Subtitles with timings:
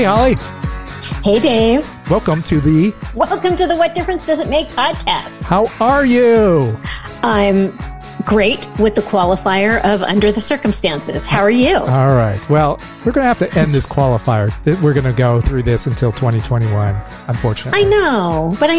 [0.00, 0.34] Hey, Holly.
[1.22, 1.86] Hey, Dave.
[2.08, 5.42] Welcome to the Welcome to the What Difference Does It Make podcast.
[5.42, 6.74] How Are You?
[7.22, 7.70] I'm
[8.30, 11.26] great with the qualifier of under the circumstances.
[11.26, 11.78] How are you?
[11.78, 12.38] All right.
[12.48, 14.52] Well, we're going to have to end this qualifier.
[14.84, 16.94] We're going to go through this until 2021,
[17.26, 17.80] unfortunately.
[17.80, 18.76] I know, but I,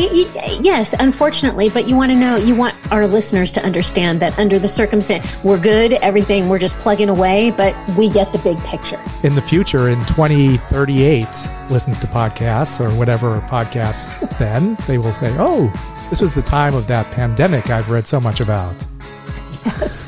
[0.61, 4.57] yes, unfortunately, but you want to know, you want our listeners to understand that under
[4.57, 9.01] the circumstance, we're good, everything, we're just plugging away, but we get the big picture.
[9.25, 11.27] In the future, in 2038,
[11.69, 15.67] listens to podcasts or whatever podcasts, then they will say, oh,
[16.09, 18.73] this was the time of that pandemic I've read so much about.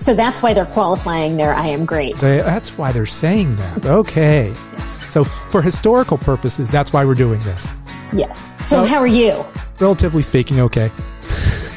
[0.00, 2.16] So that's why they're qualifying their I am great.
[2.16, 3.86] That's why they're saying that.
[3.86, 4.52] Okay.
[4.54, 7.74] So, for historical purposes, that's why we're doing this.
[8.12, 8.52] Yes.
[8.68, 9.32] So So- how are you?
[9.78, 10.90] Relatively speaking, okay.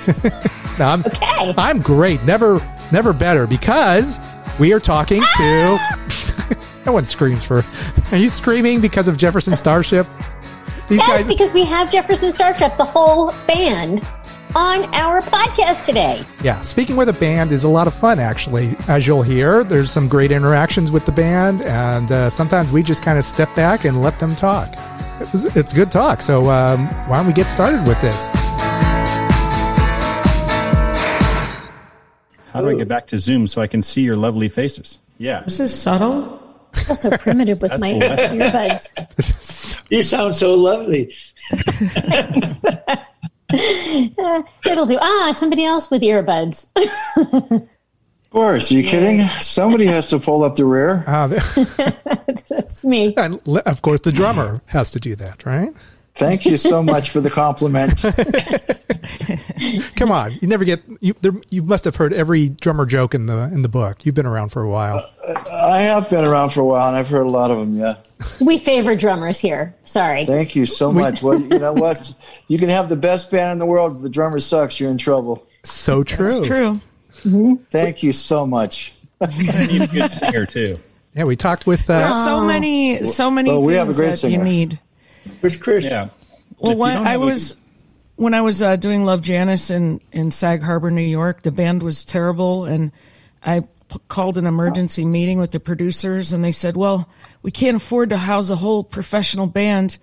[0.80, 1.53] no, I'm, Okay.
[1.58, 2.23] I'm great.
[2.23, 2.59] Never,
[2.92, 4.20] never better because
[4.59, 5.77] we are talking to.
[6.86, 7.64] no one screams for.
[8.11, 10.05] Are you screaming because of Jefferson Starship?
[10.89, 11.27] These Yes, guys.
[11.27, 14.02] because we have Jefferson Starship, the whole band,
[14.55, 16.21] on our podcast today.
[16.43, 18.75] Yeah, speaking with a band is a lot of fun, actually.
[18.87, 23.01] As you'll hear, there's some great interactions with the band, and uh, sometimes we just
[23.01, 24.69] kind of step back and let them talk.
[25.19, 26.21] It's, it's good talk.
[26.21, 28.27] So, um, why don't we get started with this?
[32.51, 34.99] How do I get back to Zoom so I can see your lovely faces?
[35.17, 35.41] Yeah.
[35.41, 36.39] This is subtle.
[36.89, 39.69] Also primitive with my earbuds.
[39.89, 41.13] You sound so lovely.
[44.65, 44.97] It'll do.
[45.01, 46.65] Ah, somebody else with earbuds.
[47.15, 49.19] Of course, are you kidding?
[49.39, 51.03] Somebody has to pull up the rear.
[51.05, 51.27] Uh,
[52.49, 53.13] That's me.
[53.15, 55.71] and of course, the drummer has to do that, right?
[56.16, 58.03] Thank you so much for the compliment.
[59.95, 61.16] Come on, you never get you.
[61.22, 64.05] There, you must have heard every drummer joke in the in the book.
[64.05, 65.10] You've been around for a while.
[65.52, 67.77] I have been around for a while, and I've heard a lot of them.
[67.77, 67.95] Yeah,
[68.39, 69.76] We favor drummers here.
[69.86, 70.26] Sorry.
[70.26, 71.23] thank you so much.
[71.23, 72.14] Well, you know what?
[72.48, 73.95] You can have the best band in the world.
[73.95, 75.48] If the drummer sucks, you're in trouble.
[75.64, 76.26] So true.
[76.26, 76.80] It's true.
[77.70, 78.93] Thank you so much.
[79.21, 80.76] I need a good singer too.
[81.16, 81.89] Yeah, we talked with.
[81.89, 84.37] Uh, There's so many, so many well, we have a great that singer.
[84.39, 84.80] you need.
[85.39, 85.86] Where's Chris?
[85.86, 86.10] Yeah.
[86.60, 87.56] Well, when I have a- was
[88.16, 91.84] when I was uh, doing Love Janis in in Sag Harbor, New York, the band
[91.84, 92.92] was terrible, and
[93.45, 97.10] I p- called an emergency meeting with the producers, and they said, "Well,
[97.42, 99.98] we can't afford to house a whole professional band.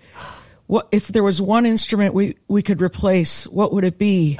[0.67, 3.45] What if there was one instrument we we could replace?
[3.47, 4.39] What would it be?"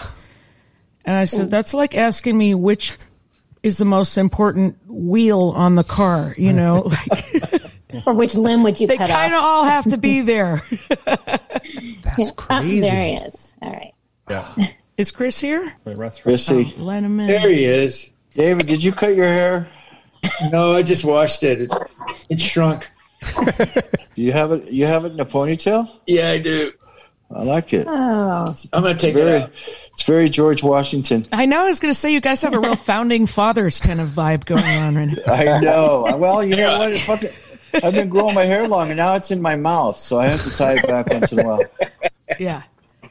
[1.05, 2.97] And I said, "That's like asking me which."
[3.63, 6.91] Is the most important wheel on the car, you know?
[7.11, 7.40] Like
[8.05, 10.63] Or which limb would you they cut kind of all have to be there.
[11.05, 12.79] that's crazy.
[12.81, 13.53] there he is.
[13.61, 13.93] All right.
[14.29, 14.53] Yeah.
[14.97, 15.73] Is Chris here?
[15.85, 16.73] Wait, Russ, Chrissy.
[16.77, 17.27] Oh, let him in.
[17.27, 18.11] There he is.
[18.33, 19.67] David, did you cut your hair?
[20.51, 21.61] No, I just washed it.
[21.61, 21.71] It,
[22.29, 22.89] it shrunk.
[24.15, 24.71] You have it.
[24.71, 25.89] You have it in a ponytail.
[26.05, 26.71] Yeah, I do.
[27.33, 27.87] I like it.
[27.89, 29.41] Oh, I'm going to take it Very.
[29.43, 29.51] out.
[29.93, 31.23] It's very George Washington.
[31.31, 31.61] I know.
[31.61, 34.45] I was going to say you guys have a real founding fathers kind of vibe
[34.45, 35.33] going on right now.
[35.33, 36.17] I know.
[36.17, 36.91] Well, you know what?
[36.91, 37.29] It fucking,
[37.73, 40.43] I've been growing my hair long, and now it's in my mouth, so I have
[40.43, 41.61] to tie it back once in a while.
[42.39, 42.63] Yeah.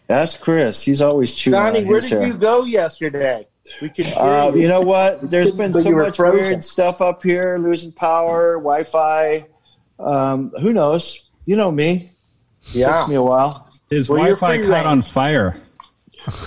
[0.06, 0.82] That's Chris.
[0.82, 2.26] He's always chewing Donnie, on where did hair.
[2.26, 3.46] you go yesterday?
[3.80, 4.62] We could hear Uh, you.
[4.62, 5.30] you know what?
[5.30, 6.40] There's been so much frozen.
[6.42, 9.46] weird stuff up here, losing power, Wi-Fi.
[9.98, 11.28] Um, who knows?
[11.44, 12.10] You know me.
[12.72, 12.96] yeah.
[12.96, 13.68] Takes me a while.
[13.90, 14.86] His Well, Wi-Fi caught range.
[14.86, 15.56] on fire.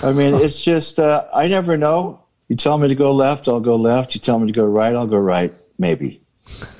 [0.02, 2.20] I mean, it's just uh, I never know.
[2.48, 4.14] You tell me to go left, I'll go left.
[4.14, 5.54] You tell me to go right, I'll go right.
[5.78, 6.20] Maybe.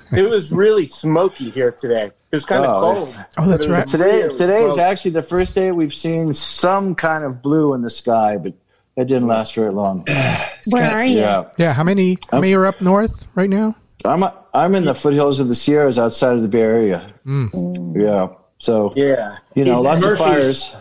[0.13, 2.07] It was really smoky here today.
[2.07, 3.17] It was kind of Oh, cold.
[3.39, 3.87] Oh, that's but it was right.
[3.87, 7.83] Today, really today is actually the first day we've seen some kind of blue in
[7.83, 8.53] the sky, but
[8.97, 10.05] it didn't last very long.
[10.71, 11.19] where are you?
[11.19, 12.19] Yeah, Yeah, how many?
[12.31, 13.77] How many are up north right now?
[14.05, 14.23] I'm
[14.53, 17.13] I'm in the foothills of the Sierras outside of the Bay Area.
[17.27, 18.01] Mm.
[18.01, 18.29] Yeah,
[18.59, 19.37] so Yeah.
[19.55, 20.21] you know, He's lots Murphy's.
[20.21, 20.77] of fires.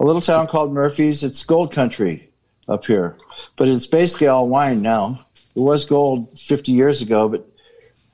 [0.00, 1.24] A little town called Murphy's.
[1.24, 2.30] It's gold country
[2.68, 3.16] up here,
[3.56, 5.24] but it's basically all wine now.
[5.56, 7.47] It was gold 50 years ago, but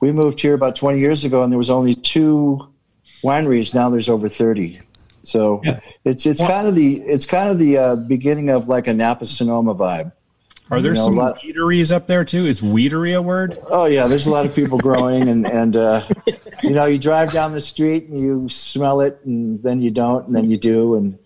[0.05, 2.67] we moved here about 20 years ago, and there was only two
[3.23, 3.73] wineries.
[3.73, 4.79] Now there's over 30.
[5.23, 5.63] So
[6.03, 9.25] it's it's kind of the it's kind of the uh, beginning of like a Napa
[9.25, 10.11] Sonoma vibe.
[10.69, 12.45] Are there You know, some lot- weederees up there too?
[12.45, 13.57] Is weedery a word?
[13.67, 16.03] Oh yeah, there's a lot of people growing, and and uh,
[16.61, 20.27] you know you drive down the street and you smell it, and then you don't,
[20.27, 21.17] and then you do, and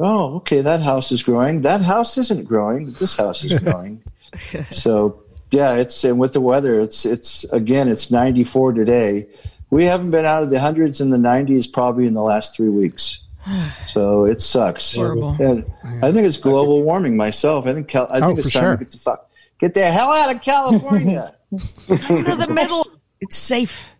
[0.00, 1.60] oh okay, that house is growing.
[1.60, 4.02] That house isn't growing, but this house is growing.
[4.70, 9.26] so yeah, it's and with the weather, it's it's again it's 94 today.
[9.70, 12.68] We haven't been out of the hundreds in the 90s probably in the last three
[12.68, 13.22] weeks.
[13.86, 14.94] So it sucks.
[14.96, 15.36] Horrible.
[15.40, 15.64] And
[16.02, 17.66] I think it's global warming myself.
[17.66, 18.76] I think Cal- I Oh, think it's time sure.
[18.76, 21.34] to get the fuck get the hell out of California.
[21.52, 22.86] Go to the middle.
[23.20, 23.94] It's safe.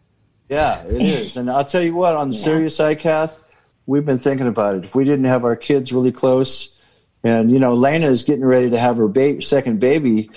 [0.48, 1.36] Yeah, it is.
[1.36, 3.38] And I'll tell you what, on the serious side, Kath,
[3.86, 4.84] we've been thinking about it.
[4.84, 6.80] If we didn't have our kids really close,
[7.24, 10.30] and you know, Lena is getting ready to have her ba- second baby.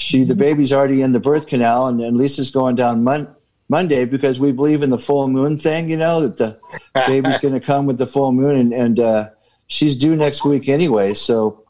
[0.00, 3.28] She, the baby's already in the birth canal, and, and Lisa's going down Mon-
[3.68, 5.90] Monday because we believe in the full moon thing.
[5.90, 6.58] You know that the
[7.06, 9.28] baby's going to come with the full moon, and, and uh,
[9.66, 11.12] she's due next week anyway.
[11.12, 11.64] So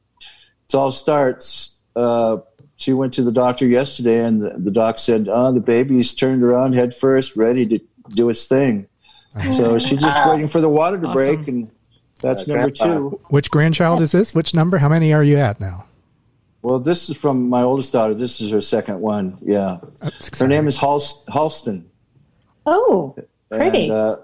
[0.69, 1.81] it all starts.
[1.97, 2.37] Uh,
[2.77, 6.43] she went to the doctor yesterday, and the, the doc said, "Oh, the baby's turned
[6.45, 7.81] around head first, ready to
[8.11, 8.87] do its thing."
[9.51, 11.35] So she's just waiting for the water to Awesome.
[11.37, 11.71] break, and
[12.23, 12.85] that's Uh, number grandpa.
[13.11, 13.21] two.
[13.29, 14.35] Which grandchild is this?
[14.37, 14.79] Which number?
[14.79, 15.85] How many are you at now?
[16.63, 18.15] Well, this is from my oldest daughter.
[18.15, 19.39] This is her second one.
[19.43, 19.79] Yeah,
[20.39, 21.85] her name is Halst- Halston.
[22.67, 23.17] Oh,
[23.51, 23.85] pretty.
[23.85, 24.17] And, uh,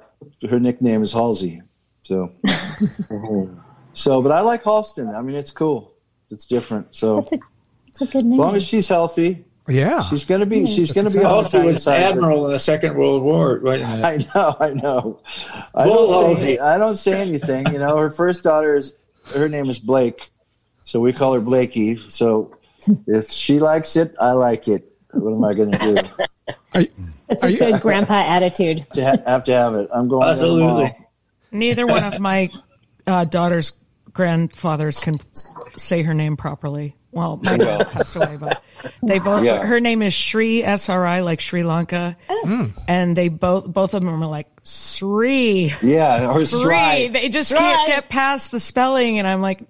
[0.51, 1.63] her nickname is Halsey.
[2.03, 2.31] So,
[3.93, 5.15] so, but I like Halston.
[5.17, 5.93] I mean, it's cool.
[6.31, 6.95] It's different.
[6.95, 7.39] So, that's a
[7.87, 8.33] that's a good name.
[8.33, 10.03] as long as she's healthy, Yeah.
[10.03, 10.67] she's gonna be.
[10.67, 11.27] She's gonna be exciting.
[11.27, 12.01] on the Also was side.
[12.03, 13.59] but- admiral in the Second World War.
[13.61, 13.81] Right.
[13.83, 15.21] I know, I know.
[15.75, 17.67] I don't, say, I don't say anything.
[17.73, 18.93] You know, her first daughter is
[19.35, 20.31] her name is Blake,
[20.87, 21.97] so we call her Blakey.
[22.09, 22.57] So
[23.07, 24.91] if she likes it, I like it.
[25.13, 26.87] What am I going to do?
[27.29, 28.87] That's Are a you- good grandpa attitude.
[28.95, 29.89] To ha- have to have it.
[29.93, 30.23] I'm going.
[30.23, 30.85] to have them Absolutely.
[30.85, 31.11] all.
[31.53, 32.49] Neither one of my
[33.07, 33.73] uh, daughter's
[34.13, 35.21] grandfathers can
[35.77, 36.95] say her name properly.
[37.13, 38.63] Well, my dad passed away, but
[39.03, 39.43] they both.
[39.45, 39.65] Yeah.
[39.65, 42.17] Her name is Sri SRI, like Sri Lanka,
[42.87, 45.73] and they both both of them are like Sri.
[45.83, 46.59] Yeah, or Sri.
[46.61, 47.09] Sri.
[47.09, 49.63] They just can't get past the spelling, and I'm like,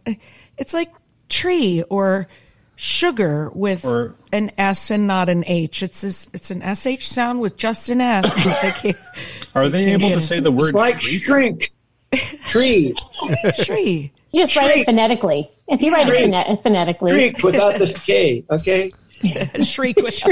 [0.58, 0.90] it's like
[1.28, 2.28] tree or
[2.76, 5.82] sugar with Or- an S and not an H.
[5.82, 8.34] It's this, it's an sh sound with just an S.
[8.82, 8.94] they
[9.54, 11.18] Are they able to say the It's word like tree?
[11.18, 11.72] shrink.
[12.46, 12.94] Tree.
[13.54, 14.12] Shri.
[14.32, 15.50] You just write it phonetically.
[15.68, 16.62] If you write it Shriek.
[16.62, 18.44] phonetically, Shriek without the K.
[18.50, 18.92] Okay.
[19.62, 20.22] Shriek with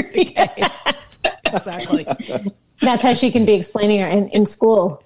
[1.45, 2.05] exactly.
[2.81, 5.03] that's how she can be explaining her in, in school.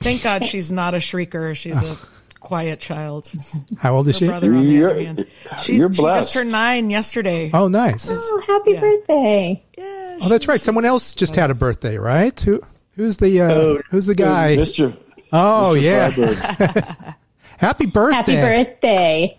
[0.00, 1.56] Thank God she's not a shrieker.
[1.56, 1.96] She's a
[2.40, 3.30] quiet child.
[3.78, 4.26] How old is Her she?
[4.28, 5.26] brother, on the You're- other hand,
[5.62, 6.32] she's you're she blessed.
[6.32, 7.50] just turned nine yesterday.
[7.52, 8.08] Oh, nice.
[8.10, 8.80] oh, happy Yeah.
[8.80, 9.62] birthday!
[9.76, 10.60] Yeah, Oh, that's right.
[10.60, 12.38] Someone else just had a birthday, right?
[12.40, 12.60] Who?
[12.96, 14.56] Who's the uh, Oh, Who's the guy?
[14.56, 14.96] Mr.
[15.32, 15.82] Oh Mr.
[15.82, 17.14] yeah.
[17.58, 18.34] Happy birthday.
[18.34, 19.38] Happy birthday!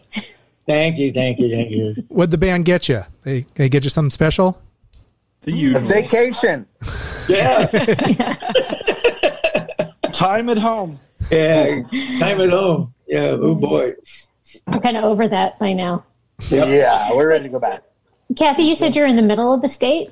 [0.67, 1.11] Thank you.
[1.11, 1.49] Thank you.
[1.49, 1.95] Thank you.
[2.09, 3.03] What'd the band get you?
[3.23, 4.61] They they get you something special?
[5.41, 5.81] The A usual.
[5.81, 6.65] vacation.
[7.27, 7.65] Yeah.
[10.11, 10.99] Time at home.
[11.31, 11.81] Yeah.
[12.19, 12.93] Time at home.
[13.07, 13.37] Yeah.
[13.39, 13.93] Oh boy.
[14.67, 16.03] I'm kind of over that by now.
[16.49, 17.83] Yeah, we're ready to go back.
[18.37, 20.11] Kathy, you said you're in the middle of the state.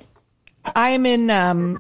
[0.76, 1.78] I'm in um,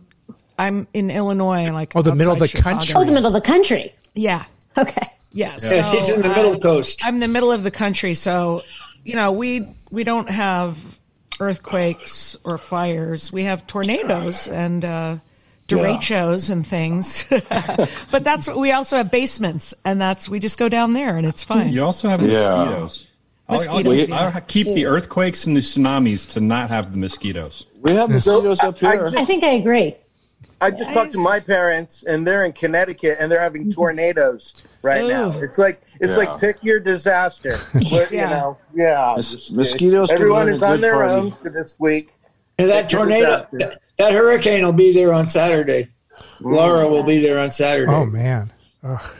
[0.57, 2.77] I'm in Illinois, like Oh, the middle of the Chicago.
[2.77, 2.95] country.
[2.95, 3.93] Oh, the middle of the country.
[4.15, 4.45] Yeah,
[4.77, 5.01] Okay.
[5.33, 5.51] yeah.
[5.51, 7.01] Yeah, So, she's in the uh, middle coast.
[7.05, 8.63] I'm in the middle of the country, so
[9.03, 10.99] you know we we don't have
[11.39, 13.31] earthquakes or fires.
[13.31, 15.17] We have tornadoes and uh,
[15.67, 17.25] derechos and things.
[18.11, 21.25] but that's what we also have basements, and that's we just go down there and
[21.25, 21.71] it's fine.
[21.73, 22.27] You also have Yeah.
[22.65, 23.05] mosquitoes.
[23.49, 27.65] I'll, I'll, Mosquitoes, I'll keep the earthquakes and the tsunamis to not have the mosquitoes.
[27.81, 29.03] We have mosquitoes up I- I here.
[29.05, 29.95] just- I think I agree.
[30.59, 35.07] I just talked to my parents, and they're in Connecticut, and they're having tornadoes right
[35.07, 35.29] now.
[35.39, 36.17] It's like it's Yeah.
[36.17, 37.55] like pick your disaster.
[37.73, 38.23] But, Yeah.
[38.23, 39.13] You know, yeah.
[39.15, 41.13] Mos- mosquitoes Everyone is on their party.
[41.13, 42.13] own for this week.
[42.57, 45.89] And that tornado, that, that hurricane will be there on Saturday.
[46.39, 47.91] Laura will be there on Saturday.
[47.91, 48.51] Oh man.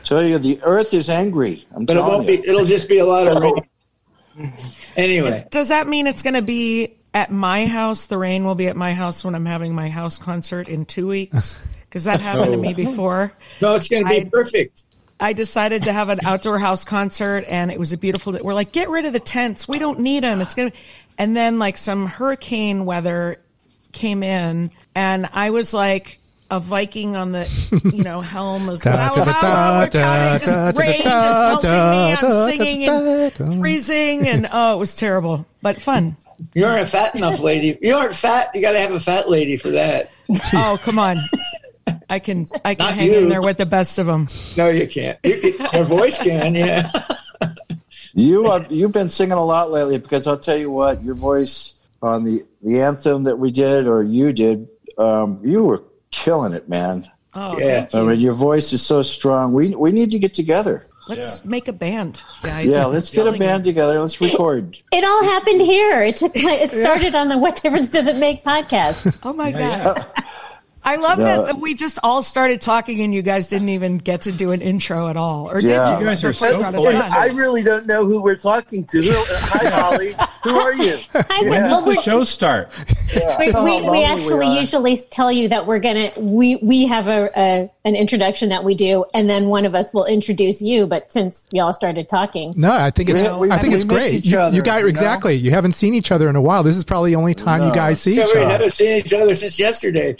[0.04, 1.66] Tell you, the Earth is angry.
[1.74, 2.42] I'm but it telling won't you.
[2.42, 2.48] be.
[2.48, 4.50] It'll just be a lot of rain.
[4.96, 8.06] Anyway, Does that mean it's going to be at my house?
[8.06, 11.06] The rain will be at my house when I'm having my house concert in two
[11.08, 11.64] weeks?
[11.88, 13.32] Because that happened to me before.
[13.62, 14.84] no, it's going to be I- perfect.
[15.20, 18.32] I decided to have an outdoor house concert, and it was a beautiful.
[18.32, 18.40] day.
[18.42, 19.66] We're like, get rid of the tents.
[19.66, 20.40] We don't need them.
[20.40, 20.72] It's gonna.
[21.16, 23.40] And then like some hurricane weather
[23.92, 26.20] came in, and I was like
[26.50, 31.76] a Viking on the you know helm of da, just rain just pelting me.
[31.76, 36.16] da, I'm singing and freezing, and oh, it was terrible, but fun.
[36.54, 37.76] You aren't a fat enough lady.
[37.82, 38.50] You aren't fat.
[38.54, 40.10] You got to have a fat lady for that.
[40.54, 41.16] Oh, come on.
[42.10, 44.28] I can I can Not hang in there with the best of them.
[44.56, 45.18] No, you can't.
[45.24, 46.54] You can your voice can.
[46.54, 46.90] Yeah.
[48.14, 51.74] You are you've been singing a lot lately because I'll tell you what, your voice
[52.02, 56.68] on the the anthem that we did or you did, um, you were killing it,
[56.68, 57.08] man.
[57.34, 57.84] Oh, Yeah.
[57.84, 59.52] thank I mean, your voice is so strong.
[59.52, 60.86] We we need to get together.
[61.08, 62.66] Let's make a band, guys.
[62.66, 63.98] Yeah, let's get a band together.
[63.98, 64.76] Let's record.
[64.92, 66.02] It all happened here.
[66.02, 66.32] It took.
[66.34, 69.18] It started on the "What Difference Does It Make" podcast.
[69.22, 70.04] Oh my god!
[70.88, 71.24] I love No.
[71.24, 74.52] that, that we just all started talking and you guys didn't even get to do
[74.52, 75.50] an intro at all.
[75.50, 75.94] Or did Yeah.
[75.94, 76.00] you?
[76.00, 77.12] You guys are so it got us polite.
[77.12, 79.02] I really don't know who we're talking to.
[79.04, 80.14] Hi, Holly.
[80.44, 80.98] Who are you?
[81.14, 82.72] I, When well, does the show start?
[83.38, 83.52] we, we,
[83.82, 84.60] we we actually are.
[84.60, 88.74] usually tell you that we're gonna we we have a, a an introduction that we
[88.74, 90.86] do, and then one of us will introduce you.
[90.86, 93.84] But since y'all started talking, No, I think it's We- we- I think we it's
[93.86, 94.14] miss great.
[94.14, 94.88] each You, other, you guys you know?
[94.88, 95.34] exactly.
[95.34, 96.62] You haven't seen each other in a while.
[96.62, 98.50] This is probably the only time you guys see Yeah, each we other.
[98.50, 100.16] haven't seen each other since yesterday.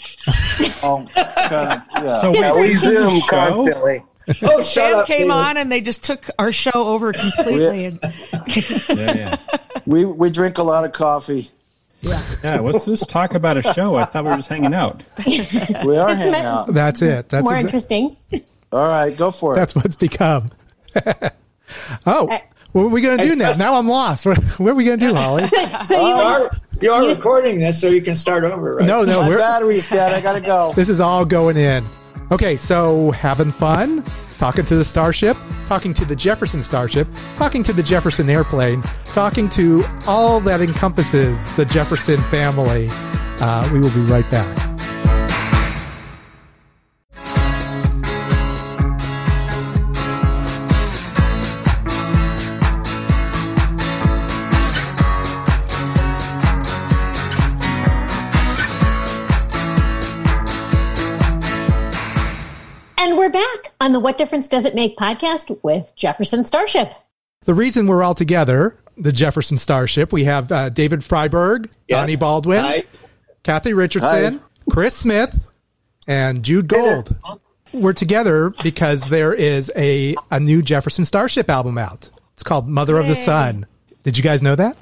[0.83, 2.21] Oh, God, yeah.
[2.21, 4.03] So Just we is this zoom constantly.
[4.43, 5.07] Oh, shut Sam up!
[5.07, 5.31] came David.
[5.31, 7.85] on and they just took our show over completely.
[7.85, 7.99] and
[8.89, 9.35] Yeah, yeah.
[9.87, 11.49] we we drink a lot of coffee.
[12.01, 12.59] Yeah, yeah.
[12.61, 13.95] what's this talk about a show?
[13.95, 15.03] I thought we were just hanging out.
[15.25, 16.73] We are It's hanging out.
[16.73, 17.27] That's it.
[17.29, 18.17] That's more exa- interesting.
[18.71, 19.57] All right, go for it.
[19.57, 20.51] that's what's become.
[22.05, 22.39] oh,
[22.71, 23.53] what are we going to do now?
[23.53, 24.25] Now I'm lost.
[24.25, 25.49] What, what are we going to do, Holly?
[25.83, 28.85] So you You are, you are You- recording this, so you can start over, right?
[28.85, 30.13] No, no, My we're, battery's dead.
[30.13, 30.73] I gotta go.
[30.75, 31.85] this is all going in.
[32.31, 34.03] Okay, so having fun,
[34.37, 35.35] talking to the Starship,
[35.67, 37.07] talking to the Jefferson Starship,
[37.37, 42.87] talking to the Jefferson Airplane, talking to all that encompasses the Jefferson family.
[43.41, 44.68] Uh, we will be right back.
[63.99, 66.93] The What Difference Does It Make podcast with Jefferson Starship.
[67.43, 71.97] The reason we're all together, the Jefferson Starship, we have uh, David Freiberg, Yeah.
[71.99, 72.83] Donnie Baldwin, Hi.
[73.43, 74.39] Kathy Richardson,
[74.71, 75.37] Chris Smith,
[76.07, 77.13] and Jude Gold.
[77.73, 82.09] We're together because there is a, a new Jefferson Starship album out.
[82.35, 83.67] It's called Mother of the Sun.
[84.03, 84.77] Did you guys know that?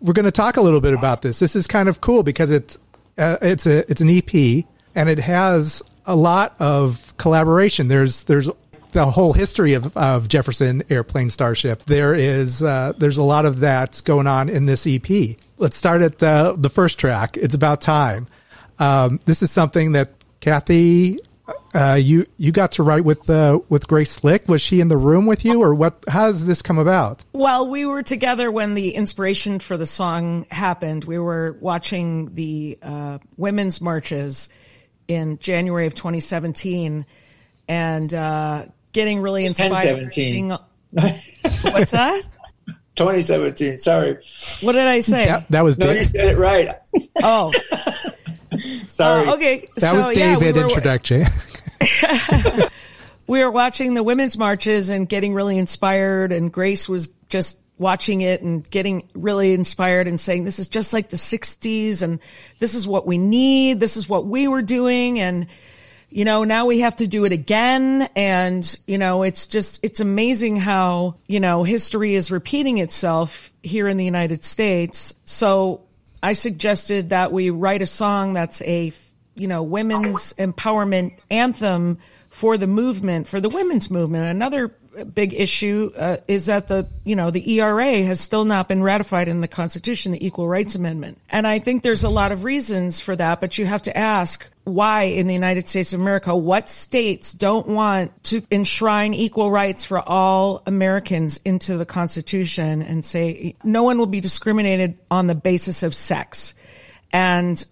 [0.00, 1.38] We're going to talk a little bit about this.
[1.40, 2.78] This is kind of cool because it's
[3.18, 4.64] uh, it's a it's an EP
[4.94, 7.88] and it has a lot of collaboration.
[7.88, 8.48] There's there's
[8.92, 11.82] the whole history of, of Jefferson Airplane Starship.
[11.84, 15.36] There is uh, there's a lot of that going on in this EP.
[15.58, 17.36] Let's start at uh, the first track.
[17.36, 18.28] It's about time.
[18.78, 21.18] Um, this is something that Kathy,
[21.74, 24.48] uh, you you got to write with uh, with Grace Slick.
[24.48, 26.04] Was she in the room with you, or what?
[26.08, 27.24] How does this come about?
[27.32, 31.04] Well, we were together when the inspiration for the song happened.
[31.04, 34.48] We were watching the uh, women's marches
[35.08, 37.04] in January of 2017
[37.68, 40.10] and uh, getting really inspired.
[40.10, 40.12] 10-17.
[40.12, 40.50] Seeing,
[41.72, 42.22] what's that?
[42.94, 43.78] 2017.
[43.78, 44.18] Sorry.
[44.60, 45.26] What did I say?
[45.26, 46.78] That, that was No, Dave- you said it right.
[47.22, 47.52] Oh,
[48.88, 49.26] Sorry.
[49.26, 49.68] uh, okay.
[49.76, 51.26] that so, was yeah, we David introduction.
[53.26, 58.20] we were watching the women's marches and getting really inspired and grace was just watching
[58.20, 62.20] it and getting really inspired and saying this is just like the 60s and
[62.60, 65.46] this is what we need this is what we were doing and
[66.12, 68.08] you know now we have to do it again.
[68.14, 73.88] And you know it's just it's amazing how you know history is repeating itself here
[73.88, 75.18] in the United States.
[75.24, 75.82] So
[76.22, 78.92] I suggested that we write a song that's a
[79.34, 81.98] you know women's empowerment anthem
[82.30, 84.26] for the movement for the women's movement.
[84.26, 84.74] Another
[85.14, 89.28] big issue uh, is that the you know the ERA has still not been ratified
[89.28, 93.00] in the Constitution, the Equal Rights Amendment, and I think there's a lot of reasons
[93.00, 93.40] for that.
[93.40, 97.66] But you have to ask why in the United States of America, what states don't
[97.66, 103.98] want to enshrine equal rights for all Americans into the Constitution and say no one
[103.98, 106.54] will be discriminated on the basis of sex,
[107.12, 107.64] and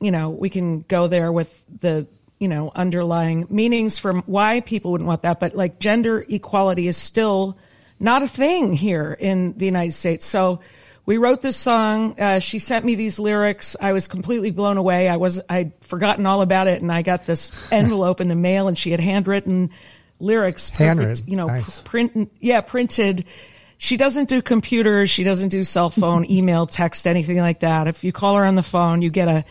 [0.00, 2.06] you know we can go there with the
[2.38, 5.40] you know, underlying meanings for why people wouldn't want that.
[5.40, 7.58] But like gender equality is still
[7.98, 10.24] not a thing here in the United States.
[10.24, 10.60] So
[11.08, 12.20] we wrote this song.
[12.20, 13.74] Uh, she sent me these lyrics.
[13.80, 15.08] I was completely blown away.
[15.08, 16.82] I was, I'd forgotten all about it.
[16.82, 19.70] And I got this envelope in the mail and she had handwritten
[20.20, 20.68] lyrics.
[20.68, 21.24] perfect, Handwritten.
[21.30, 21.80] You know, Nice.
[21.80, 23.24] print, yeah, printed.
[23.78, 25.08] She doesn't do computers.
[25.08, 27.88] She doesn't do cell phone, email, text, anything like that.
[27.88, 29.46] If you call her on the phone, you get a,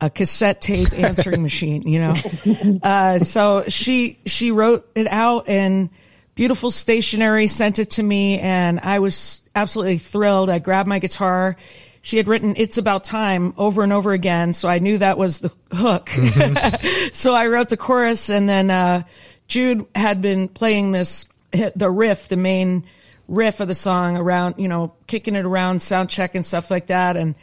[0.00, 2.14] a cassette tape answering machine, you know.
[2.84, 5.90] Uh, so she she wrote it out in
[6.34, 10.50] beautiful stationery, sent it to me, and I was absolutely thrilled.
[10.50, 11.56] I grabbed my guitar.
[12.02, 15.40] She had written "It's About Time" over and over again, so I knew that was
[15.40, 16.08] the hook.
[17.12, 19.02] so I wrote the chorus, and then uh,
[19.48, 22.84] Jude had been playing this the riff, the main
[23.28, 26.86] riff of the song around, you know, kicking it around, sound check and stuff like
[26.86, 27.34] that, and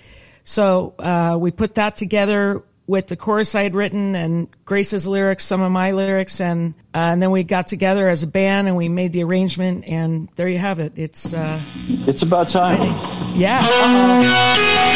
[0.43, 5.43] so uh, we put that together with the chorus I had written and Grace's lyrics,
[5.45, 8.75] some of my lyrics, and uh, and then we got together as a band and
[8.77, 10.93] we made the arrangement, and there you have it.
[10.95, 11.61] It's uh,
[12.07, 13.35] It's about time.
[13.37, 13.59] yeah.
[13.63, 14.87] uh-oh.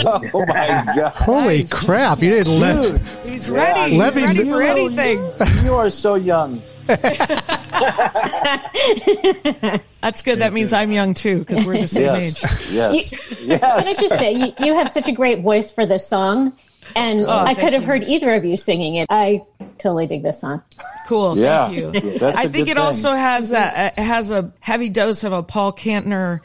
[0.32, 1.12] Oh my god!
[1.14, 1.72] Holy Nice.
[1.84, 2.22] crap!
[2.22, 3.00] You didn't let.
[3.38, 3.96] He's ready.
[3.96, 5.64] Levy- He's ready for know, anything.
[5.64, 6.60] You are so young.
[10.00, 10.40] That's good.
[10.40, 12.42] That means I'm young too because we're the same age.
[12.70, 13.12] Yes.
[13.40, 13.60] Yes.
[13.60, 16.52] Can I just say, you, you have such a great voice for this song,
[16.96, 17.88] and oh, I Oh, thank could have you.
[17.88, 19.06] heard either of you singing it.
[19.10, 19.42] I
[19.78, 20.62] totally dig this song.
[21.06, 21.38] Cool.
[21.38, 21.68] Yeah.
[21.68, 22.18] Thank you.
[22.18, 22.82] That's I a think it thing.
[22.82, 26.40] also has that it has a heavy dose of a Paul Kantner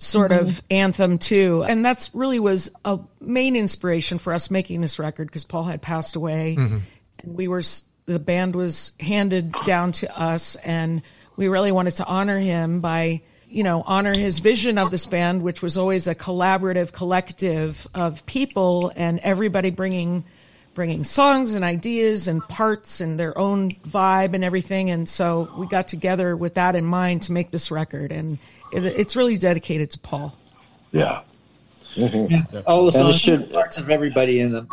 [0.00, 0.40] sort mm-hmm.
[0.40, 5.28] of anthem too, and that's really was a main inspiration for us making this record
[5.28, 6.78] because Paul had passed away, mm-hmm.
[7.22, 7.62] and we were
[8.06, 11.02] the band was handed down to us, and
[11.36, 15.42] we really wanted to honor him by you know honor his vision of this band,
[15.42, 20.24] which was always a collaborative collective of people and everybody bringing
[20.74, 24.88] bringing songs and ideas and parts and their own vibe and everything.
[24.88, 28.12] And so we got together with that in mind to make this record.
[28.12, 28.38] And
[28.72, 30.34] it, it's really dedicated to Paul.
[30.92, 31.20] Yeah.
[31.94, 32.58] Mm-hmm.
[32.66, 34.68] All the And songs should- parts of everybody in them.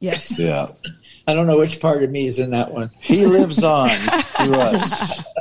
[0.00, 0.38] Yes.
[0.38, 0.66] Yeah.
[1.26, 2.90] I don't know which part of me is in that one.
[3.00, 5.24] He lives on through us.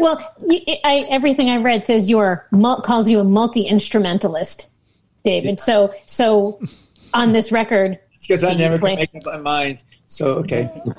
[0.00, 4.68] Well, you, I, everything I read says you're mul- calls you a multi instrumentalist,
[5.22, 5.60] David.
[5.60, 6.60] So, so
[7.14, 9.84] on this record, because I never play- can make up my mind.
[10.08, 10.70] So okay,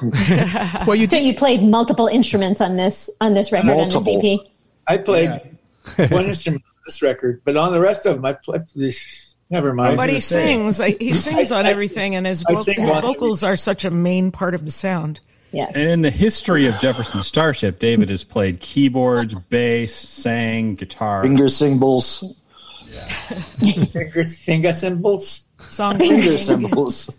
[0.88, 1.26] Well, you so did.
[1.26, 4.16] you played multiple instruments on this on this record Multiple.
[4.16, 4.48] on this EP.
[4.88, 5.30] I played
[6.10, 8.62] one instrument on this record, but on the rest of them, I played.
[9.50, 9.98] Never mind.
[9.98, 10.80] But he gonna say- sings.
[11.00, 14.32] He sings on I- everything, and his, vo- his on vocals are such a main
[14.32, 15.20] part of the sound.
[15.52, 15.72] Yes.
[15.76, 21.24] And in the history of Jefferson Starship, David has played keyboards, bass, sang, guitar.
[21.24, 22.38] Finger cymbals.
[23.60, 25.46] finger, finger cymbals.
[25.60, 26.32] Song Finger writing.
[26.32, 27.18] cymbals.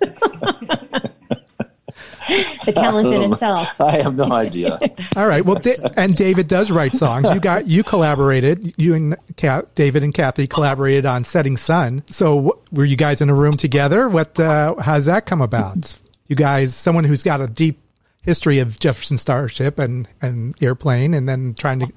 [2.65, 3.69] The talent in itself.
[3.81, 4.79] I have no idea.
[5.17, 5.45] All right.
[5.45, 7.29] Well, da- and David does write songs.
[7.33, 8.75] You got you collaborated.
[8.77, 13.21] You and Ka- David and Kathy collaborated on "Setting Sun." So, wh- were you guys
[13.21, 14.09] in a room together?
[14.09, 14.39] What?
[14.39, 15.97] Uh, how's that come about?
[16.29, 17.81] You guys, someone who's got a deep
[18.23, 21.93] history of Jefferson Starship and and airplane, and then trying to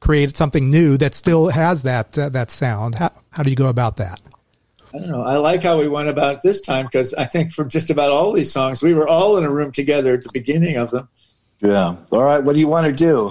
[0.00, 2.96] create something new that still has that uh, that sound.
[2.96, 4.20] How, how do you go about that?
[4.94, 5.22] I don't know.
[5.22, 8.10] I like how we went about it this time because I think for just about
[8.10, 11.08] all these songs, we were all in a room together at the beginning of them.
[11.60, 11.96] Yeah.
[12.10, 12.42] All right.
[12.42, 13.30] What do you want to do?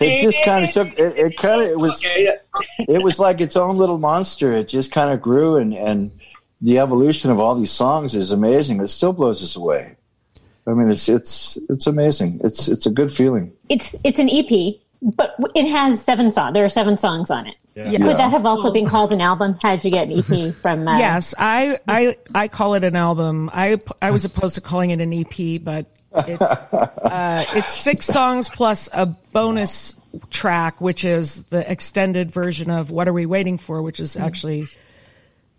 [0.00, 0.88] it just kind of took.
[0.88, 1.68] It, it kind of.
[1.68, 2.04] It was.
[2.04, 2.36] Okay,
[2.80, 4.52] It was like its own little monster.
[4.52, 6.10] It just kind of grew, and and
[6.60, 8.80] the evolution of all these songs is amazing.
[8.80, 9.96] It still blows us away.
[10.66, 12.40] I mean, it's it's it's amazing.
[12.44, 13.52] It's it's a good feeling.
[13.68, 14.76] It's it's an EP,
[15.14, 16.52] but it has seven songs.
[16.54, 17.54] There are seven songs on it.
[17.74, 17.90] Yeah.
[17.90, 19.58] Could that have also been called an album?
[19.62, 20.88] How did you get an EP from?
[20.88, 23.50] Uh, Yes, I, I I call it an album.
[23.52, 25.86] I I was opposed to calling it an EP, but
[26.26, 29.94] it's uh, it's six songs plus a bonus
[30.30, 34.64] track, which is the extended version of "What Are We Waiting For," which is actually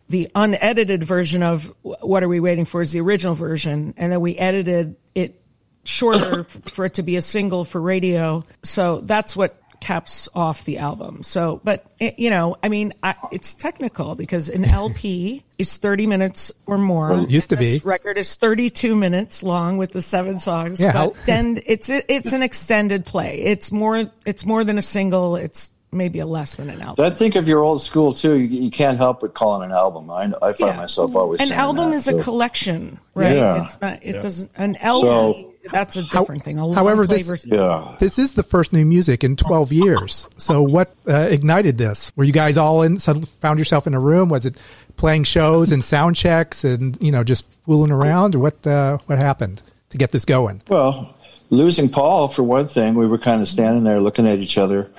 [0.09, 4.21] the unedited version of "What Are We Waiting For" is the original version, and then
[4.21, 5.39] we edited it
[5.87, 8.43] shorter for it to be a single for radio.
[8.63, 11.21] So that's what caps off the album.
[11.23, 16.07] So, but it, you know, I mean, I, it's technical because an LP is 30
[16.07, 17.09] minutes or more.
[17.09, 17.87] Well, it used to This be.
[17.87, 20.79] record is 32 minutes long with the seven songs.
[20.79, 23.39] Yeah, but then it's it's an extended play.
[23.39, 25.35] It's more it's more than a single.
[25.35, 27.03] It's maybe a less than an album.
[27.05, 29.71] I think if you're old school too, you, you can't help but call it an
[29.71, 30.09] album.
[30.09, 30.77] I, I find Yeah.
[30.77, 33.35] myself always An album that, is a collection, right?
[33.35, 33.63] Yeah.
[33.65, 33.99] It's not.
[34.01, 34.51] It doesn't.
[34.55, 35.09] An album.
[35.09, 36.59] So- that's a different thing.
[36.59, 37.95] A however, this- Yeah.
[37.99, 40.25] This is the first new music in 12 years.
[40.37, 42.13] So what uh, ignited this?
[42.15, 44.29] Were you guys all in, so found yourself in a room?
[44.29, 44.55] Was it
[44.95, 49.17] playing shows and sound checks and, you know, just fooling around or what, uh, what
[49.19, 50.61] happened to get this going?
[50.69, 51.13] Well,
[51.49, 54.89] losing Paul for one thing, we were kind of standing there looking at each other.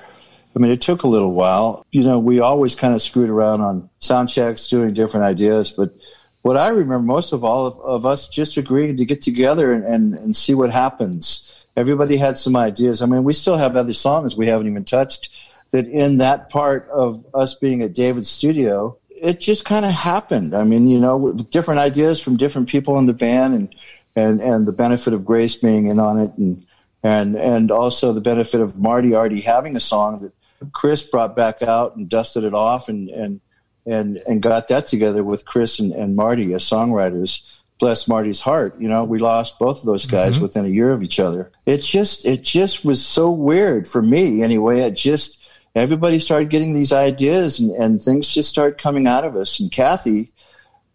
[0.59, 1.85] I mean, it took a little while.
[1.91, 5.71] You know, we always kind of screwed around on sound checks, doing different ideas.
[5.71, 5.95] But
[6.41, 9.85] what I remember most of all of, of us just agreeing to get together and,
[9.85, 11.45] and, and see what happens.
[11.77, 13.01] Everybody had some ideas.
[13.01, 15.29] I mean, we still have other songs we haven't even touched
[15.71, 20.53] that in that part of us being at David's studio, it just kind of happened.
[20.53, 23.75] I mean, you know, different ideas from different people in the band and,
[24.13, 26.65] and, and the benefit of Grace being in on it and,
[27.01, 30.33] and, and also the benefit of Marty already having a song that
[30.71, 33.41] Chris brought back out and dusted it off and, and,
[33.85, 37.55] and, and got that together with Chris and, and Marty as songwriters.
[37.79, 38.79] Bless Marty's heart.
[38.79, 41.51] You know, we lost both of those guys within a year of each other.
[41.65, 44.81] It just, it just was so weird for me anyway.
[44.81, 45.41] It just,
[45.75, 49.61] everybody started getting these ideas and, and things just started coming out of us.
[49.61, 50.33] And Kathy,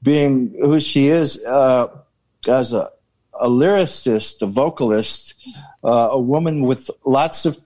[0.02, 1.86] being who she is, uh,
[2.46, 2.90] as a,
[3.40, 5.34] a lyricist, a vocalist,
[5.82, 7.58] uh, a woman with lots of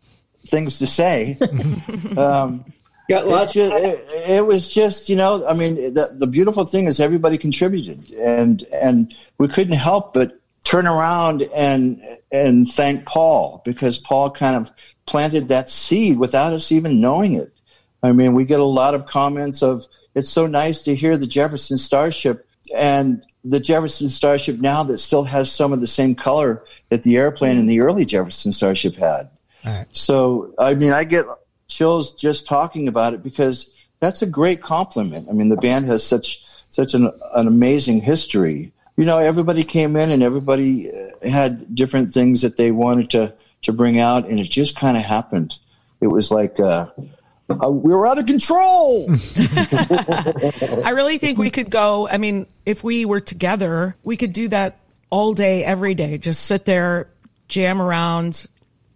[0.48, 1.38] things to say,
[2.16, 2.64] um,
[3.08, 6.87] Got lots It, it, it was just, you know, I mean, the, the beautiful thing
[6.87, 13.62] is everybody contributed, and and we couldn't help but turn around and and thank Paul
[13.64, 14.70] because Paul kind of
[15.06, 17.50] planted that seed without us even knowing it.
[18.02, 21.26] I mean, we get a lot of comments of it's so nice to hear the
[21.26, 26.62] Jefferson Starship and the Jefferson Starship now that still has some of the same color
[26.90, 29.30] that the airplane in the early Jefferson Starship had.
[29.64, 29.86] Right.
[29.92, 31.26] So, I mean, I get
[31.66, 35.28] chills just talking about it because that's a great compliment.
[35.28, 38.72] I mean, the band has such such an, an amazing history.
[38.96, 43.34] You know, everybody came in and everybody uh, had different things that they wanted to
[43.62, 45.56] to bring out, and it just kind of happened.
[46.00, 46.90] It was like uh,
[47.50, 49.08] uh, we were out of control.
[50.84, 52.08] I really think we could go.
[52.08, 54.78] I mean, if we were together, we could do that
[55.10, 56.18] all day, every day.
[56.18, 57.08] Just sit there,
[57.48, 58.46] jam around,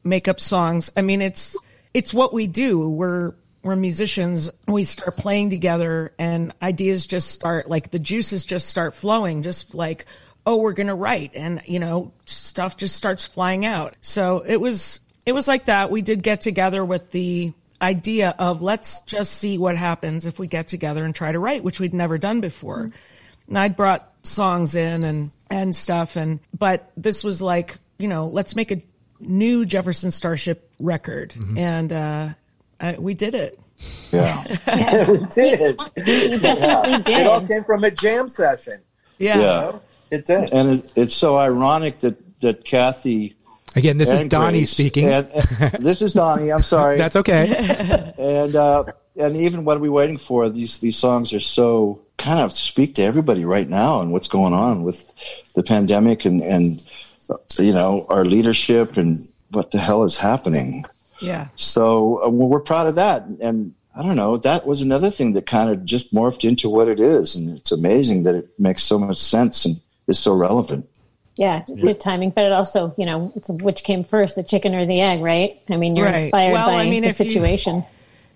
[0.05, 0.91] make up songs.
[0.97, 1.57] I mean, it's
[1.95, 2.89] it's what we do.
[2.89, 4.51] We're we're musicians.
[4.67, 9.43] We start playing together, and ideas just start like the juices just start flowing.
[9.43, 10.07] Just like
[10.45, 13.95] oh, we're gonna write, and you know, stuff just starts flying out.
[14.03, 15.91] So it was it was like that.
[15.91, 20.47] We did get together with the idea of let's just see what happens if we
[20.47, 22.91] get together and try to write, which we'd never done before.
[23.49, 28.27] And I'd brought songs in and and stuff, and but this was like you know,
[28.27, 28.83] let's make a
[29.23, 32.29] new Jefferson Starship record, and uh,
[32.81, 33.59] I, we did it.
[34.13, 34.45] yeah,
[35.11, 35.81] we did.
[35.97, 38.81] You definitely It all came from a jam session.
[39.19, 39.39] Yeah.
[39.41, 39.73] yeah,
[40.11, 40.53] It did.
[40.53, 43.37] and it, it's so ironic that that Kathy.
[43.75, 45.09] Again, this is Donnie Grace- speaking.
[45.09, 46.53] and- and- this is Donnie.
[46.53, 46.99] I'm sorry.
[46.99, 48.13] That's okay.
[48.19, 48.85] and uh,
[49.17, 50.49] and even what are we waiting for?
[50.51, 54.53] These these songs are so kind of speak to everybody right now and what's going
[54.53, 55.11] on with
[55.55, 56.85] the pandemic and and
[57.59, 60.85] you know our leadership and what the hell is happening.
[61.21, 61.49] Yeah.
[61.57, 63.25] So uh, we're proud of that.
[63.27, 66.89] And I don't know, that was another thing that kind of just morphed into what
[66.89, 69.77] it is, and it's amazing that it makes so much sense and
[70.09, 70.89] is so relevant.
[71.37, 72.31] Yeah, good timing.
[72.31, 75.61] But it also, you know, it's which came first, the chicken or the egg, right?
[75.71, 76.19] I mean, you're Right.
[76.21, 77.85] inspired Well, by I mean, the if you- situation.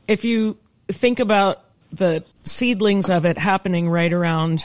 [0.08, 0.56] if you
[0.88, 4.62] think about the seedlings of it happening right around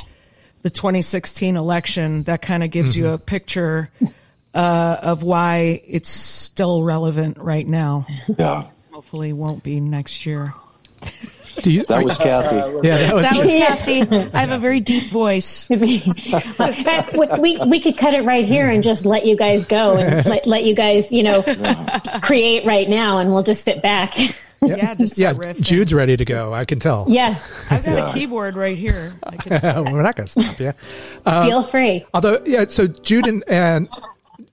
[0.62, 3.90] the 2016 election, that kind of gives you a picture
[4.54, 8.06] uh, of why it's still relevant right now.
[8.38, 10.54] Yeah, Hopefully, won't be next year.
[11.62, 12.56] Do you, that was Kathy.
[12.88, 14.02] yeah, that was, That was Kathy.
[14.34, 15.68] I have a very deep voice.
[15.70, 16.02] we,
[17.68, 20.64] we could cut it right here and just let you guys go and let, let
[20.64, 21.42] you guys, you know,
[22.22, 24.16] create right now, and we'll just sit back.
[24.64, 25.34] Yeah, just yeah.
[25.34, 25.62] riffing.
[25.62, 26.54] Jude's ready to go.
[26.54, 27.06] I can tell.
[27.10, 27.36] yeah,
[27.70, 28.10] I've got Yeah.
[28.12, 29.14] a keyboard right here.
[29.24, 30.74] I can We're not going to stop you.
[31.50, 32.06] feel free.
[32.14, 32.68] Although, yeah.
[32.68, 33.90] So Jude and, and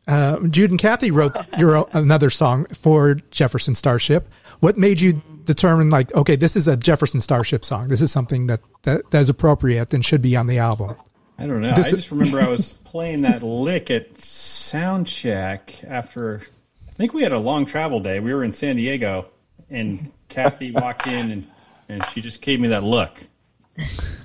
[0.09, 4.29] uh, Jude and Kathy wrote your another song for Jefferson Starship.
[4.61, 7.89] What made you determine, like, okay, this is a Jefferson Starship song.
[7.89, 10.97] This is something that that, that is appropriate and should be on the album.
[11.39, 11.75] I don't know.
[11.75, 16.43] This I just remember I was playing that lick at sound check after
[16.89, 18.19] I think we had a long travel day.
[18.19, 19.27] We were in San Diego
[19.71, 21.47] and Kathy walked in and,
[21.89, 23.13] and she just gave me that look.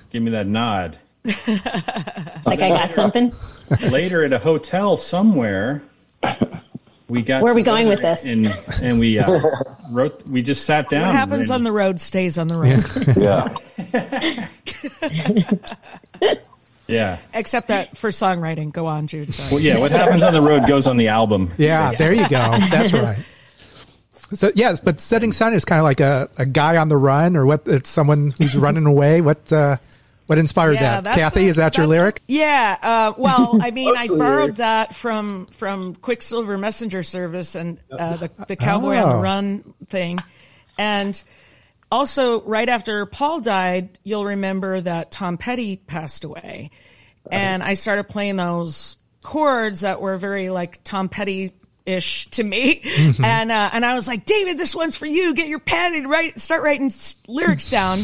[0.10, 0.98] Gave me that nod.
[2.46, 3.32] Like I got something.
[3.90, 5.82] Later at a hotel somewhere
[7.08, 8.26] we got Where are we going with this?
[8.26, 8.48] And
[8.82, 9.42] and we uh,
[9.90, 11.08] wrote we just sat down.
[11.08, 12.84] What happens and- on the road stays on the road.
[16.22, 16.36] Yeah,
[16.88, 17.18] Yeah.
[17.34, 18.72] Except that for songwriting.
[18.72, 19.34] Go on, Jude.
[19.34, 19.50] Sorry.
[19.52, 21.52] Well yeah, what happens on the road goes on the album.
[21.58, 22.58] Yeah, there you go.
[22.70, 23.24] That's right.
[24.34, 27.38] So yes, but setting sun is kind of like a, a guy on the run,
[27.38, 27.68] or what?
[27.68, 29.22] It's someone who's running away.
[29.22, 29.78] What uh,
[30.28, 31.04] what inspired that?
[31.04, 32.22] that's Kathy, what- is that your lyric?
[32.28, 32.78] Yeah.
[32.82, 34.56] Uh, well, I mean, I borrowed lyric.
[34.58, 39.16] that from from Quicksilver Messenger Service and uh, the the Cowboy on Oh.
[39.18, 40.20] the Run thing,
[40.78, 41.22] and
[41.92, 46.72] also right after Paul died, you'll remember that Tom Petty passed away,
[47.32, 51.52] and I started playing those chords that were very like Tom Petty.
[51.86, 52.80] Ish to me,
[53.22, 55.34] and uh, and I was like, David, this one's for you.
[55.34, 56.90] Get your pen and write, start writing
[57.28, 58.00] lyrics down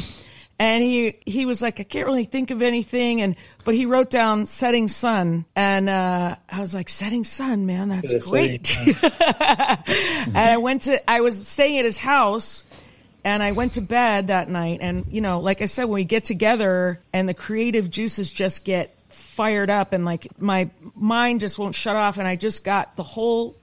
[0.59, 4.09] and he he was like, I can't really think of anything, and but he wrote
[4.09, 8.95] down "Setting Sun," and uh, I was like, "Setting Sun, man, that's Yeah, great." Setting
[9.47, 12.65] and I went to, I was staying at his house,
[13.23, 16.03] and I went to bed that night, and you know, like I said, when we
[16.03, 21.57] get together and the creative juices just get fired up, and like my mind just
[21.57, 23.55] won't shut off, and I just got the whole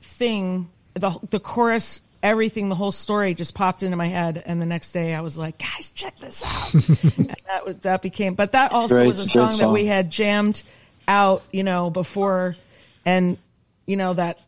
[0.00, 4.42] thing, the the chorus, everything, the whole story just popped into my head.
[4.44, 6.74] And the next day, I was like, "Guys, check this out."
[7.18, 9.86] and that was that became, but that also Great- was a great song, that we
[9.86, 10.62] had jammed
[11.08, 12.56] out, you know, before,
[13.04, 13.36] and
[13.86, 14.38] you know that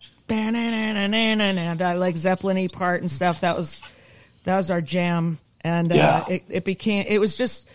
[1.75, 3.41] that like Zeppelin-y part and stuff.
[3.41, 3.83] That was
[4.45, 6.25] that was our jam and uh, Yeah.
[6.29, 7.69] it, it became it was just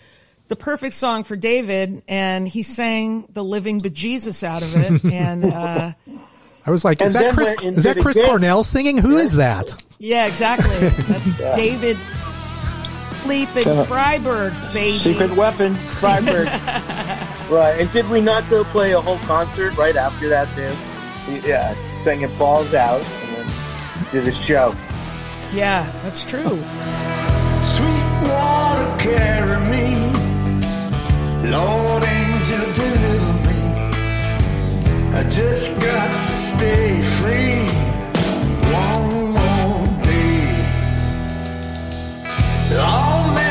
[0.48, 5.46] the perfect song for David, and he sang the living bejesus out of it, and
[5.46, 5.92] uh,
[6.66, 8.18] I was like, is that Chris, is that Chris.
[8.26, 8.98] Cornell singing?
[8.98, 9.76] Who is that?
[10.00, 10.78] yeah, exactly.
[10.78, 11.98] That's David
[13.24, 14.92] Fleepin Kinda- Freiberg, baby.
[14.92, 16.48] Secret weapon, Freiberg.
[17.50, 17.80] Right.
[17.82, 20.72] And did we not go play a whole concert right after that too?
[21.48, 24.76] Yeah, sang it balls out and then did a show.
[25.52, 26.44] Yeah, that's true.
[27.64, 30.12] Sweet water, carry me.
[31.50, 32.99] Lord, angel, deliver me.
[35.20, 37.68] I just got to stay free
[38.72, 40.46] one more day.
[42.70, 43.50] Get on the.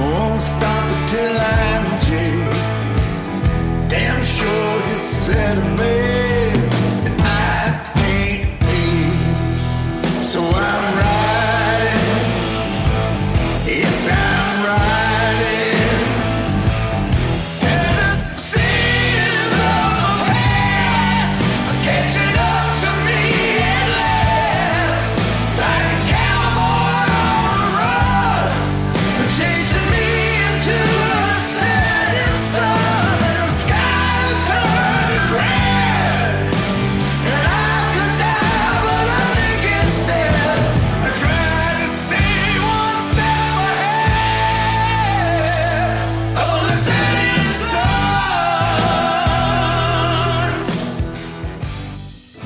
[0.00, 1.84] Won't stop until I'm.
[3.88, 6.25] Damn sure said a bed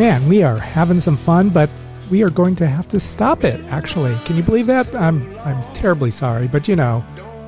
[0.00, 1.68] Man, we are having some fun, but
[2.10, 3.62] we are going to have to stop it.
[3.66, 4.94] Actually, can you believe that?
[4.94, 7.04] I'm I'm terribly sorry, but you know,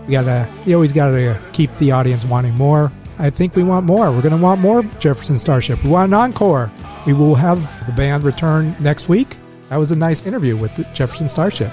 [0.07, 2.93] we gotta you always gotta keep the audience wanting more.
[3.19, 4.13] I think we want more.
[4.13, 5.83] We're gonna want more Jefferson Starship.
[5.83, 6.71] We want an encore.
[7.07, 9.35] We will have the band return next week.
[9.71, 11.73] That was a nice interview with Jefferson Starship.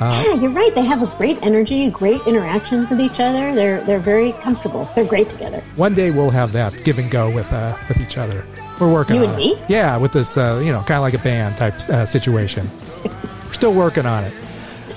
[0.00, 0.74] Yeah, you're right.
[0.74, 3.54] They have a great energy, great interactions with each other.
[3.54, 4.88] They're they're very comfortable.
[4.94, 5.62] They're great together.
[5.76, 8.44] One day we'll have that give and go with uh, with each other.
[8.80, 9.58] We're working You on and it.
[9.58, 9.62] me?
[9.68, 12.68] Yeah, with this uh, you know kind of like a band type uh, situation.
[13.04, 14.32] we're still working on it.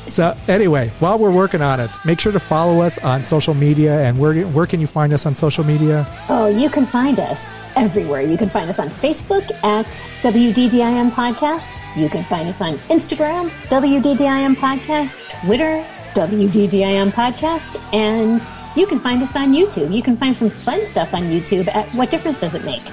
[0.07, 4.03] So anyway, while we're working on it, make sure to follow us on social media.
[4.03, 6.05] And where where can you find us on social media?
[6.29, 8.21] Oh, you can find us everywhere.
[8.21, 9.85] You can find us on Facebook at
[10.21, 11.71] WDDIM Podcast.
[11.95, 19.21] You can find us on Instagram, WDDIM Podcast, Twitter, WDDIM Podcast, and you can find
[19.21, 19.93] us on YouTube.
[19.93, 22.83] You can find some fun stuff on YouTube at What Difference Does It Make?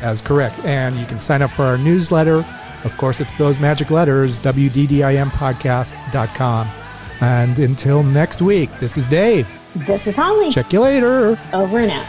[0.00, 0.58] That's correct.
[0.64, 2.44] And you can sign up for our newsletter.
[2.84, 6.68] Of course, it's those magic letters, WDDIMpodcast.com.
[7.20, 9.48] And until next week, this is Dave.
[9.86, 10.50] This is Holly.
[10.50, 11.38] Check you later.
[11.52, 12.06] Over and out.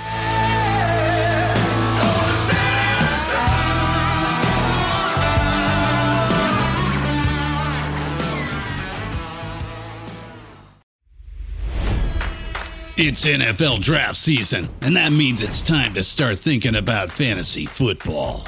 [13.00, 18.48] It's NFL draft season, and that means it's time to start thinking about fantasy football.